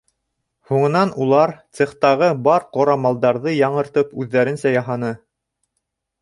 [0.69, 5.13] Һуңынан улар цехтағы бар ҡорамалдарҙы яңыртып, үҙҙәренсә яһаны.